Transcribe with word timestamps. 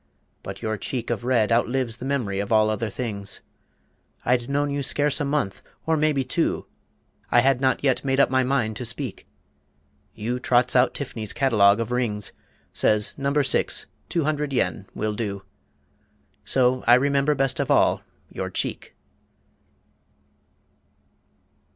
But 0.41 0.63
your 0.63 0.77
cheek 0.77 1.11
of 1.11 1.23
red 1.23 1.51
Outlives 1.51 1.97
the 1.97 2.05
mem'ry 2.05 2.39
of 2.39 2.51
all 2.51 2.71
other 2.71 2.89
things. 2.89 3.39
I'd 4.25 4.49
known 4.49 4.71
you 4.71 4.81
scarce 4.81 5.19
a 5.19 5.23
month, 5.25 5.61
or 5.85 5.95
maybe 5.95 6.23
two; 6.23 6.65
I 7.29 7.41
had 7.41 7.61
not 7.61 7.83
yet 7.83 8.03
made 8.03 8.19
up 8.19 8.31
my 8.31 8.43
mind 8.43 8.77
to 8.77 8.83
speak, 8.85 9.27
You 10.15 10.39
trots 10.39 10.75
out 10.75 10.95
Tifny's 10.95 11.33
catalogue 11.33 11.79
of 11.79 11.91
rings; 11.91 12.31
Says 12.73 13.13
No. 13.15 13.31
6 13.43 13.85
(200 14.09 14.53
yen) 14.53 14.87
will 14.95 15.13
do. 15.13 15.43
So 16.43 16.83
I 16.87 16.95
remember 16.95 17.35
best 17.35 17.59
of 17.59 17.69
all 17.69 18.01
your 18.27 18.49
cheek. 18.49 18.95